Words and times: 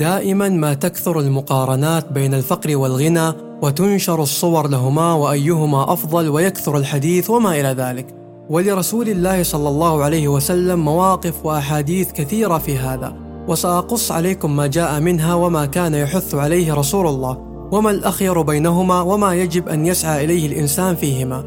دائما 0.00 0.48
ما 0.48 0.74
تكثر 0.74 1.20
المقارنات 1.20 2.12
بين 2.12 2.34
الفقر 2.34 2.76
والغنى 2.76 3.32
وتنشر 3.62 4.22
الصور 4.22 4.68
لهما 4.68 5.14
وأيهما 5.14 5.92
أفضل 5.92 6.28
ويكثر 6.28 6.76
الحديث 6.76 7.30
وما 7.30 7.60
إلى 7.60 7.68
ذلك. 7.68 8.06
ولرسول 8.50 9.08
الله 9.08 9.42
صلى 9.42 9.68
الله 9.68 10.04
عليه 10.04 10.28
وسلم 10.28 10.84
مواقف 10.84 11.46
وأحاديث 11.46 12.12
كثيرة 12.12 12.58
في 12.58 12.78
هذا. 12.78 13.16
وسأقص 13.48 14.12
عليكم 14.12 14.56
ما 14.56 14.66
جاء 14.66 15.00
منها 15.00 15.34
وما 15.34 15.66
كان 15.66 15.94
يحث 15.94 16.34
عليه 16.34 16.74
رسول 16.74 17.06
الله. 17.06 17.38
وما 17.72 17.90
الأخير 17.90 18.42
بينهما 18.42 19.00
وما 19.00 19.34
يجب 19.34 19.68
أن 19.68 19.86
يسعى 19.86 20.24
إليه 20.24 20.46
الإنسان 20.46 20.96
فيهما. 20.96 21.44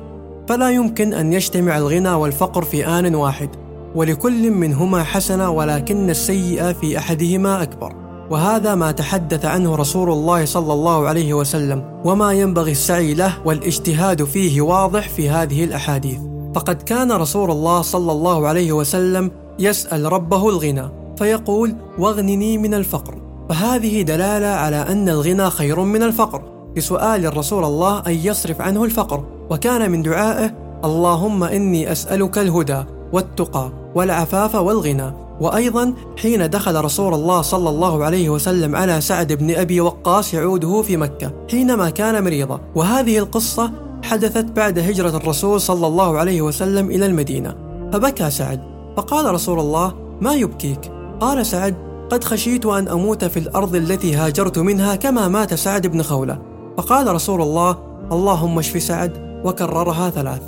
فلا 0.50 0.70
يمكن 0.70 1.14
أن 1.14 1.34
يجتمع 1.34 1.78
الغنى 1.78 2.14
والفقر 2.14 2.64
في 2.64 2.88
آن 2.88 3.16
واحد. 3.16 3.50
ولكل 3.96 4.52
منهما 4.52 5.04
حسنة 5.04 5.50
ولكن 5.50 6.10
السيئة 6.10 6.74
في 6.74 6.98
أحدهما 6.98 7.64
أكبر. 7.64 8.03
وهذا 8.34 8.76
ما 8.76 8.92
تحدث 8.92 9.46
عنه 9.46 9.76
رسول 9.76 10.10
الله 10.10 10.46
صلى 10.46 10.74
الله 10.74 11.08
عليه 11.08 11.34
وسلم 11.34 12.02
وما 12.06 12.34
ينبغي 12.34 12.72
السعي 12.72 13.14
له 13.14 13.34
والاجتهاد 13.46 14.24
فيه 14.24 14.62
واضح 14.62 15.10
في 15.10 15.30
هذه 15.30 15.64
الأحاديث. 15.64 16.20
فقد 16.56 16.82
كان 16.82 17.12
رسول 17.12 17.52
الله 17.52 17.82
صلى 17.82 18.12
الله 18.12 18.48
عليه 18.48 18.72
وسلم 18.72 19.32
يسأل 19.60 20.14
ربه 20.14 20.50
الغنى 20.50 20.90
فيقول 21.18 21.76
واغنني 21.98 22.58
من 22.58 22.74
الفقر. 22.74 23.16
فهذه 23.50 24.02
دلالة 24.02 24.48
على 24.48 24.76
أن 24.76 25.10
الغنى 25.10 25.50
خير 25.50 25.80
من 25.80 26.04
الفقر. 26.04 26.42
لسؤال 26.78 27.26
الرسول 27.26 27.64
الله 27.64 28.00
أن 28.08 28.14
يصرف 28.14 28.62
عنه 28.62 28.84
الفقر 28.84 29.26
وكان 29.50 29.92
من 29.92 30.02
دعائه 30.02 30.54
اللهم 30.86 31.44
إني 31.44 31.92
أسألك 31.92 32.38
الهدى. 32.38 32.84
والتقى 33.14 33.72
والعفاف 33.96 34.56
والغنى. 34.56 35.14
وأيضا 35.42 35.94
حين 36.18 36.50
دخل 36.50 36.86
رسول 36.86 37.14
الله 37.14 37.42
صلى 37.42 37.70
الله 37.70 38.04
عليه 38.04 38.30
وسلم 38.30 38.76
على 38.76 39.02
سعد 39.02 39.34
بن 39.34 39.56
أبي 39.56 39.82
وقاص 39.82 40.34
يعوده 40.34 40.82
في 40.82 40.98
مكة 40.98 41.32
حينما 41.52 41.90
كان 41.90 42.24
مريضا. 42.24 42.60
وهذه 42.76 43.18
القصة 43.18 43.72
حدثت 44.04 44.46
بعد 44.46 44.80
هجرة 44.80 45.18
الرسول 45.18 45.62
صلى 45.62 45.88
الله 45.88 46.18
عليه 46.18 46.42
وسلم 46.42 46.90
إلى 46.90 47.06
المدينة. 47.06 47.56
فبكى 47.94 48.32
سعد 48.32 48.62
فقال 48.98 49.34
رسول 49.34 49.60
الله 49.60 49.94
ما 50.22 50.34
يبكيك؟ 50.34 50.92
قال 51.20 51.46
سعد 51.46 51.76
قد 52.12 52.24
خشيت 52.24 52.66
أن 52.66 52.88
أموت 52.88 53.26
في 53.26 53.40
الأرض 53.40 53.76
التي 53.76 54.16
هاجرت 54.16 54.60
منها 54.60 54.96
كما 54.96 55.28
مات 55.28 55.54
سعد 55.54 55.88
بن 55.88 56.02
خولة. 56.02 56.42
فقال 56.78 57.16
رسول 57.16 57.42
الله 57.42 57.78
اللهم 58.12 58.60
اشف 58.60 58.84
سعد 58.84 59.42
وكررها 59.46 60.10
ثلاث. 60.10 60.42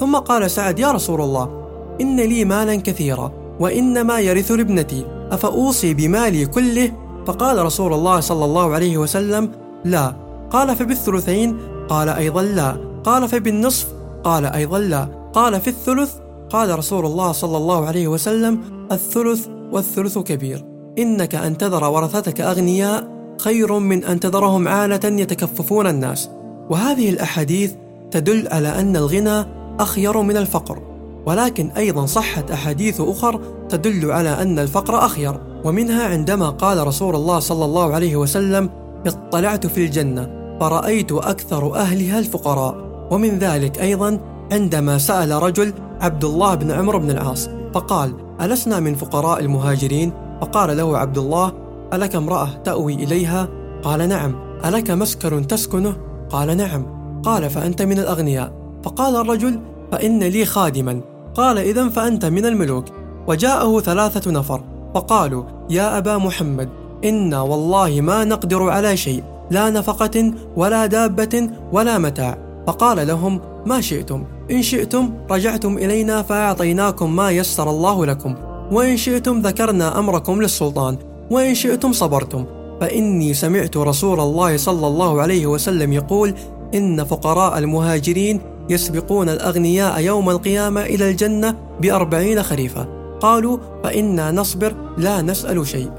ثم 0.00 0.16
قال 0.16 0.50
سعد 0.50 0.78
يا 0.78 0.92
رسول 0.92 1.20
الله 1.20 1.59
إن 2.00 2.16
لي 2.16 2.44
مالا 2.44 2.76
كثيرا 2.76 3.32
وإنما 3.60 4.18
يرث 4.18 4.52
لابنتي. 4.52 5.06
أفأوصي 5.30 5.94
بمالي 5.94 6.46
كله؟ 6.46 6.92
فقال 7.26 7.64
رسول 7.64 7.92
الله 7.92 8.20
صلى 8.20 8.44
الله 8.44 8.74
عليه 8.74 8.98
وسلم 8.98 9.50
لا. 9.84 10.16
قال 10.50 10.76
فبالثلثين؟ 10.76 11.58
قال 11.88 12.08
أيضا 12.08 12.42
لا. 12.42 12.76
قال 13.04 13.28
فبالنصف؟ 13.28 13.86
قال 14.24 14.46
أيضا 14.46 14.78
لا. 14.78 15.08
قال 15.32 15.60
في 15.60 15.68
الثلث 15.68 16.14
قال 16.50 16.78
رسول 16.78 17.06
الله 17.06 17.32
صلى 17.32 17.56
الله 17.56 17.86
عليه 17.86 18.08
وسلم 18.08 18.60
الثلث 18.92 19.46
والثلث 19.72 20.18
كبير. 20.18 20.64
إنك 20.98 21.34
أن 21.34 21.58
تذر 21.58 21.84
ورثتك 21.84 22.40
أغنياء 22.40 23.08
خير 23.38 23.78
من 23.78 24.04
أن 24.04 24.20
تذرهم 24.20 24.68
عالة 24.68 25.08
يتكففون 25.08 25.86
الناس. 25.86 26.30
وهذه 26.70 27.10
الأحاديث 27.10 27.72
تدل 28.10 28.48
على 28.48 28.68
أن 28.68 28.96
الغنى 28.96 29.44
أخير 29.80 30.22
من 30.22 30.36
الفقر. 30.36 30.89
ولكن 31.30 31.70
أيضا 31.70 32.06
صحت 32.06 32.50
أحاديث 32.50 33.00
أخر 33.00 33.40
تدل 33.68 34.10
على 34.12 34.42
أن 34.42 34.58
الفقر 34.58 35.04
أخير 35.04 35.40
ومنها 35.64 36.08
عندما 36.08 36.50
قال 36.50 36.86
رسول 36.86 37.14
الله 37.14 37.38
صلى 37.38 37.64
الله 37.64 37.94
عليه 37.94 38.16
وسلم 38.16 38.70
اطلعت 39.06 39.66
في 39.66 39.84
الجنة 39.84 40.56
فرأيت 40.60 41.12
أكثر 41.12 41.74
أهلها 41.76 42.18
الفقراء. 42.18 42.74
ومن 43.10 43.38
ذلك 43.38 43.80
أيضا 43.80 44.20
عندما 44.52 44.98
سأل 44.98 45.42
رجل 45.42 45.72
عبد 46.00 46.24
الله 46.24 46.54
بن 46.54 46.70
عمرو 46.70 46.98
بن 46.98 47.10
العاص 47.10 47.48
فقال 47.74 48.14
ألسنا 48.40 48.80
من 48.80 48.94
فقراء 48.94 49.40
المهاجرين؟ 49.40 50.12
فقال 50.40 50.76
له 50.76 50.98
عبد 50.98 51.18
الله 51.18 51.52
ألك 51.92 52.16
امرأة 52.16 52.62
تأوي 52.64 52.94
إليها؟ 52.94 53.48
قال 53.82 54.08
نعم. 54.08 54.34
ألك 54.64 54.90
مسكن 54.90 55.46
تسكنه؟ 55.46 55.96
قال 56.30 56.56
نعم. 56.56 56.86
قال 57.22 57.50
فأنت 57.50 57.82
من 57.82 57.98
الأغنياء. 57.98 58.52
فقال 58.84 59.16
الرجل 59.16 59.60
فإن 59.92 60.22
لي 60.22 60.44
خادما. 60.44 61.09
قال 61.34 61.58
إذا 61.58 61.88
فأنت 61.88 62.24
من 62.24 62.46
الملوك. 62.46 62.84
وجاءه 63.26 63.80
ثلاثة 63.80 64.30
نفر. 64.30 64.64
فقالوا 64.94 65.44
يا 65.70 65.98
أبا 65.98 66.18
محمد 66.18 66.68
إنا 67.04 67.40
والله 67.40 68.00
ما 68.00 68.24
نقدر 68.24 68.70
على 68.70 68.96
شيء 68.96 69.22
لا 69.50 69.70
نفقة 69.70 70.32
ولا 70.56 70.86
دابة 70.86 71.50
ولا 71.72 71.98
متاع. 71.98 72.38
فقال 72.66 73.06
لهم 73.06 73.40
ما 73.66 73.80
شئتم؟ 73.80 74.24
إن 74.50 74.62
شئتم 74.62 75.10
رجعتم 75.30 75.78
إلينا 75.78 76.22
فأعطيناكم 76.22 77.16
ما 77.16 77.30
يسر 77.30 77.70
الله 77.70 78.06
لكم. 78.06 78.34
وإن 78.72 78.96
شئتم 78.96 79.40
ذكرنا 79.40 79.98
أمركم 79.98 80.42
للسلطان. 80.42 80.96
وإن 81.30 81.54
شئتم 81.54 81.92
صبرتم. 81.92 82.44
فإني 82.80 83.34
سمعت 83.34 83.76
رسول 83.76 84.20
الله 84.20 84.56
صلى 84.56 84.86
الله 84.86 85.22
عليه 85.22 85.46
وسلم 85.46 85.92
يقول 85.92 86.34
إن 86.74 87.04
فقراء 87.04 87.58
المهاجرين 87.58 88.40
يسبقون 88.70 89.28
الأغنياء 89.28 90.00
يوم 90.00 90.30
القيامة 90.30 90.82
إلى 90.82 91.10
الجنة 91.10 91.54
بأربعين 91.80 92.42
خريفة. 92.42 92.86
قالوا 93.20 93.58
فإنا 93.84 94.32
نصبر 94.32 94.74
لا 94.98 95.22
نسأل 95.22 95.66
شيء. 95.66 95.90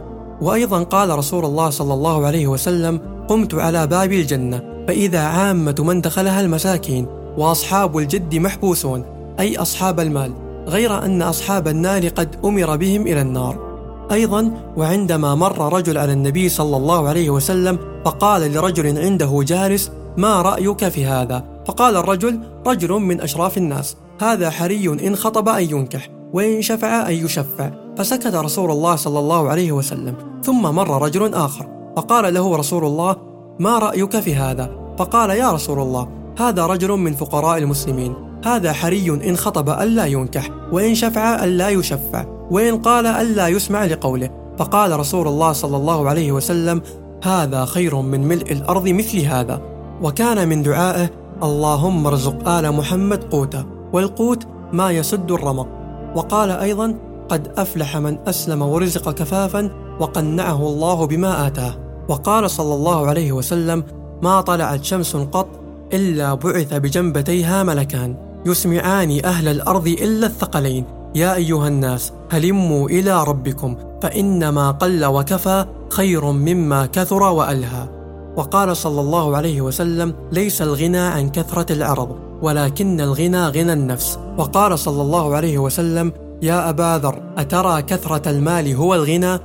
وأيضا 0.42 0.84
قال 0.84 1.18
رسول 1.18 1.46
الله 1.46 1.70
صلى 1.70 1.94
الله 1.94 2.26
عليه 2.26 2.48
وسلم 2.48 3.00
قمت 3.28 3.54
على 3.54 3.88
باب 3.88 4.12
الجنة 4.12 4.62
فإذا 4.88 5.20
عامة 5.20 5.76
من 5.80 6.02
دخلها 6.02 6.42
المساكين 6.42 7.08
وأصحاب 7.38 7.98
الجد 7.98 8.36
محبوسون 8.36 9.04
أي 9.40 9.58
أصحاب 9.58 10.00
المال 10.00 10.34
غير 10.68 11.06
أن 11.06 11.22
أصحاب 11.22 11.68
النار 11.68 12.08
قد 12.08 12.36
أمر 12.46 12.76
بهم 12.76 13.02
إلى 13.02 13.22
النار. 13.22 13.72
أيضا 14.12 14.52
وعندما 14.78 15.36
مر 15.36 15.74
رجل 15.74 15.98
على 15.98 16.14
النبي 16.14 16.50
صلى 16.50 16.78
الله 16.78 17.08
عليه 17.08 17.30
وسلم 17.30 17.80
فقال 18.06 18.54
لرجل 18.54 18.98
عنده 18.98 19.44
جالس 19.44 19.92
ما 20.18 20.42
رأيك 20.42 20.90
في 20.90 21.06
هذا؟ 21.06 21.44
فقال 21.72 21.96
الرجل 21.96 22.40
رجل 22.68 22.92
من 22.92 23.22
أشراف 23.22 23.58
الناس 23.58 23.98
هذا 24.22 24.50
حري 24.50 24.88
إن 24.88 25.16
خطب 25.16 25.50
أن 25.50 25.64
ينكح 25.64 26.09
وإن 26.34 26.62
شفع 26.62 27.09
أن 27.09 27.14
يشفع 27.14 27.72
فسكت 27.98 28.36
رسول 28.36 28.72
الله 28.72 28.96
صلى 28.96 29.20
الله 29.20 29.50
عليه 29.50 29.72
وسلم 29.72 30.16
ثم 30.44 30.62
مر 30.62 31.02
رجل 31.02 31.34
آخر 31.34 31.68
فقال 31.96 32.34
له 32.34 32.56
رسول 32.56 32.86
الله 32.86 33.16
ما 33.60 33.80
رأيك 33.80 34.20
في 34.20 34.36
هذا؟ 34.36 34.72
فقال 34.98 35.30
يا 35.30 35.52
رسول 35.52 35.80
الله 35.80 36.08
هذا 36.40 36.66
رجل 36.66 36.92
من 36.92 37.14
فقراء 37.14 37.58
المسلمين 37.58 38.14
هذا 38.46 38.74
حري 38.74 39.10
إن 39.10 39.38
خطب 39.38 39.70
ألا 39.70 40.06
ينكح 40.06 40.50
وإن 40.72 40.96
شفع 40.96 41.44
ألا 41.44 41.70
يشفع 41.70 42.26
وإن 42.52 42.78
قال 42.78 43.06
ألا 43.06 43.48
يسمع 43.48 43.86
لقوله 43.86 44.30
فقال 44.58 45.00
رسول 45.00 45.28
الله 45.28 45.52
صلى 45.52 45.78
الله 45.78 46.10
عليه 46.10 46.31
وسلم 46.31 46.81
هذا 47.24 47.66
خير 47.66 47.96
من 47.96 48.28
ملء 48.28 48.52
الأرض 48.52 48.88
مثل 48.88 49.20
هذا 49.20 49.62
وكان 50.02 50.48
من 50.48 50.64
دعائه 50.64 51.21
اللهم 51.44 52.07
ارزق 52.07 52.47
آل 52.47 52.72
محمد 52.72 53.24
قوتا 53.24 53.66
والقوت 53.94 54.44
ما 54.74 54.91
يسد 54.91 55.31
الرمق. 55.31 55.68
وقال 56.16 56.50
أيضا 56.52 56.96
قد 57.29 57.47
أفلح 57.57 57.97
من 57.97 58.18
أسلم 58.28 58.62
ورزق 58.62 59.12
كفافا 59.12 59.69
وقنعه 60.00 60.68
الله 60.68 61.07
بما 61.07 61.47
آتاه. 61.47 61.74
وقال 62.09 62.50
صلى 62.50 62.74
الله 62.74 63.07
عليه 63.07 63.31
وسلم 63.31 63.84
ما 64.22 64.41
طلعت 64.41 64.84
شمس 64.84 65.16
قط 65.16 65.47
إلا 65.94 66.34
بعث 66.34 66.74
بجنبتيها 66.74 67.63
ملكان 67.63 68.16
يسمعان 68.46 69.25
أهل 69.25 69.47
الأرض 69.47 69.88
إلا 69.88 70.28
الثقلين. 70.28 70.85
يا 71.16 71.35
أيها 71.35 71.68
الناس 71.68 72.13
هلموا 72.31 72.90
إلى 72.90 73.24
ربكم 73.24 73.75
فإنما 74.01 74.71
قل 74.71 75.06
وكفى 75.06 75.66
خير 75.89 76.31
مما 76.31 76.86
كثر 76.86 77.24
وألهى. 77.24 78.00
وقال 78.38 78.78
صلى 78.78 79.01
الله 79.01 79.38
عليه 79.38 79.62
وسلم 79.62 80.13
ليس 80.31 80.62
الغنى 80.62 80.98
عن 80.98 81.30
كثرة 81.30 81.74
العرض 81.74 82.16
ولكن 82.42 83.01
الغنى 83.01 83.48
غنى 83.48 83.74
النفس. 83.74 84.19
وقال 84.38 84.80
صلى 84.80 85.01
الله 85.01 85.36
عليه 85.36 85.57
وسلم 85.57 86.12
يا 86.42 86.69
أبا 86.69 86.98
ذر 87.04 87.22
أترى 87.38 87.81
كثرة 87.81 88.30
المال 88.30 88.75
هو 88.75 88.95
الغنى؟ 88.95 89.39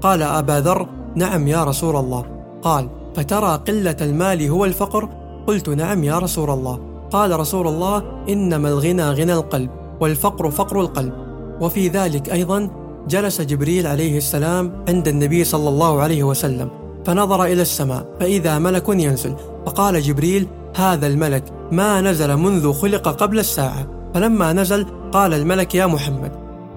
قال 0.00 0.22
أبا 0.22 0.60
ذر 0.60 0.86
نعم 1.16 1.48
يا 1.48 1.64
رسول 1.64 1.96
الله. 1.96 2.24
قال 2.62 2.88
فترى 3.14 3.60
قلة 3.68 3.96
المال 4.00 4.48
هو 4.48 4.64
الفقر؟ 4.64 5.08
قلت 5.46 5.68
نعم 5.68 6.04
يا 6.04 6.18
رسول 6.18 6.50
الله. 6.50 6.80
قال 7.10 7.40
رسول 7.40 7.68
الله 7.68 8.02
إنما 8.28 8.68
الغنى 8.68 9.10
غنى 9.10 9.32
القلب 9.32 9.70
والفقر 10.00 10.50
فقر 10.50 10.80
القلب. 10.80 11.12
وفي 11.60 11.88
ذلك 11.88 12.32
أيضا 12.32 12.70
جلس 13.08 13.40
جبريل 13.40 13.86
عليه 13.86 14.16
السلام 14.16 14.84
عند 14.88 15.08
النبي 15.08 15.44
صلى 15.44 15.68
الله 15.68 16.00
عليه 16.00 16.22
وسلم. 16.22 16.81
فنظر 17.06 17.44
إلى 17.44 17.62
السماء 17.62 18.06
فإذا 18.20 18.58
ملك 18.58 18.88
ينزل 18.88 19.34
فقال 19.66 20.02
جبريل 20.02 20.48
هذا 20.76 21.06
الملك 21.06 21.44
ما 21.72 22.00
نزل 22.00 22.36
منذ 22.36 22.72
خلق 22.72 23.08
قبل 23.08 23.38
الساعة 23.38 23.86
فلما 24.14 24.52
نزل 24.52 24.86
قال 25.12 25.34
الملك 25.34 25.74
يا 25.74 25.86
محمد 25.86 26.32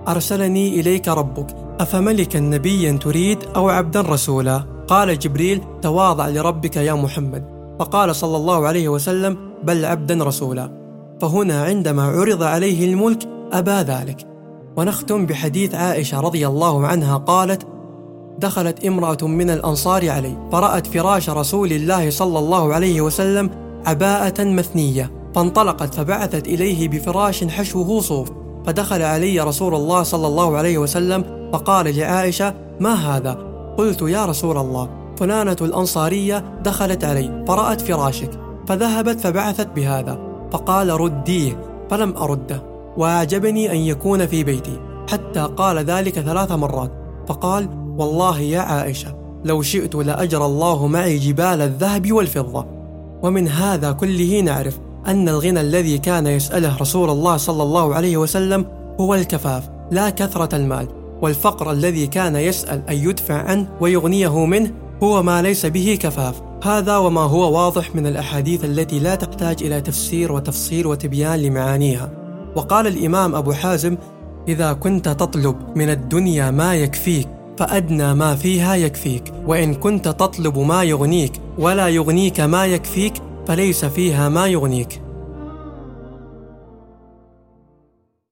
أرسلني 0.07 0.79
إليك 0.79 1.07
ربك 1.07 1.65
أفملكا 1.79 2.39
نبيا 2.39 2.91
تريد 2.91 3.37
أو 3.55 3.69
عبدا 3.69 4.01
رسولا؟ 4.01 4.63
قال 4.87 5.19
جبريل 5.19 5.61
تواضع 5.81 6.27
لربك 6.29 6.75
يا 6.75 6.93
محمد. 6.93 7.43
فقال 7.79 8.15
صلى 8.15 8.37
الله 8.37 8.67
عليه 8.67 8.89
وسلم 8.89 9.37
بل 9.63 9.85
عبدا 9.85 10.23
رسولا. 10.23 10.71
فهنا 11.21 11.63
عندما 11.63 12.03
عرض 12.03 12.43
عليه 12.43 12.93
الملك 12.93 13.27
أبى 13.51 13.71
ذلك. 13.71 14.27
ونختم 14.77 15.25
بحديث 15.25 15.75
عائشة 15.75 16.19
رضي 16.19 16.47
الله 16.47 16.87
عنها 16.87 17.17
قالت 17.17 17.67
دخلت 18.39 18.85
امرأة 18.85 19.27
من 19.27 19.49
الأنصار 19.49 20.09
علي 20.09 20.37
فرأت 20.51 20.87
فراش 20.87 21.29
رسول 21.29 21.71
الله 21.71 22.09
صلى 22.09 22.39
الله 22.39 22.73
عليه 22.73 23.01
وسلم 23.01 23.49
عباءة 23.85 24.43
مثنية 24.43 25.11
فانطلقت 25.35 25.95
فبعثت 25.95 26.47
إليه 26.47 26.89
بفراش 26.89 27.43
حشوه 27.43 28.01
صوف 28.01 28.31
فدخل 28.65 29.01
علي 29.01 29.39
رسول 29.39 29.75
الله 29.75 30.03
صلى 30.03 30.27
الله 30.27 30.57
عليه 30.57 30.77
وسلم 30.77 31.49
فقال 31.53 31.97
لعائشة 31.97 32.53
ما 32.79 32.93
هذا؟ 32.93 33.33
قلت 33.77 34.01
يا 34.01 34.25
رسول 34.25 34.57
الله 34.57 34.89
فلانة 35.17 35.57
الأنصارية 35.61 36.59
دخلت 36.63 37.03
علي 37.03 37.45
فرأت 37.47 37.81
فراشك 37.81 38.29
فذهبت 38.67 39.19
فبعثت 39.19 39.67
بهذا 39.67 40.19
فقال 40.51 40.89
رديه 40.89 41.59
فلم 41.89 42.17
أرده 42.17 42.63
وأعجبني 42.97 43.71
أن 43.71 43.77
يكون 43.77 44.25
في 44.27 44.43
بيتي 44.43 44.79
حتى 45.11 45.49
قال 45.57 45.77
ذلك 45.77 46.19
ثلاث 46.19 46.51
مرات 46.51 46.91
فقال 47.27 47.84
والله 47.97 48.39
يا 48.39 48.59
عائشة 48.59 49.15
لو 49.45 49.61
شئت 49.61 49.95
لأجرى 49.95 50.45
الله 50.45 50.87
معي 50.87 51.17
جبال 51.17 51.61
الذهب 51.61 52.11
والفضة. 52.11 52.65
ومن 53.23 53.47
هذا 53.47 53.91
كله 53.91 54.41
نعرف 54.41 54.79
أن 55.07 55.29
الغنى 55.29 55.61
الذي 55.61 55.97
كان 55.97 56.27
يسأله 56.27 56.77
رسول 56.77 57.09
الله 57.09 57.37
صلى 57.37 57.63
الله 57.63 57.95
عليه 57.95 58.17
وسلم 58.17 58.65
هو 58.99 59.15
الكفاف 59.15 59.69
لا 59.91 60.09
كثرة 60.09 60.55
المال. 60.55 60.87
والفقر 61.21 61.71
الذي 61.71 62.07
كان 62.07 62.35
يسأل 62.35 62.81
أن 62.89 62.95
يدفع 62.95 63.33
عنه 63.33 63.67
ويغنيه 63.81 64.45
منه 64.45 64.71
هو 65.03 65.23
ما 65.23 65.41
ليس 65.41 65.65
به 65.65 65.97
كفاف. 66.01 66.41
هذا 66.63 66.97
وما 66.97 67.21
هو 67.21 67.57
واضح 67.57 67.95
من 67.95 68.07
الأحاديث 68.07 68.65
التي 68.65 68.99
لا 68.99 69.15
تحتاج 69.15 69.63
إلى 69.63 69.81
تفسير 69.81 70.31
وتفصيل 70.31 70.87
وتبيان 70.87 71.39
لمعانيها. 71.39 72.09
وقال 72.55 72.87
الإمام 72.87 73.35
أبو 73.35 73.53
حازم 73.53 73.97
إذا 74.47 74.73
كنت 74.73 75.09
تطلب 75.09 75.55
من 75.75 75.89
الدنيا 75.89 76.51
ما 76.51 76.75
يكفيك 76.75 77.27
فأدنى 77.57 78.13
ما 78.13 78.35
فيها 78.35 78.75
يكفيك 78.75 79.33
وإن 79.45 79.73
كنت 79.73 80.07
تطلب 80.07 80.57
ما 80.57 80.83
يغنيك 80.83 81.31
ولا 81.57 81.87
يغنيك 81.87 82.39
ما 82.39 82.65
يكفيك 82.65 83.13
فليس 83.47 83.85
فيها 83.85 84.29
ما 84.29 84.47
يغنيك. 84.47 85.04